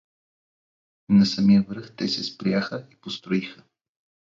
На 1.09 1.25
самия 1.25 1.61
връх 1.69 1.95
те 1.95 2.07
се 2.07 2.23
спряха 2.23 2.87
и 2.91 2.95
построиха. 2.95 3.63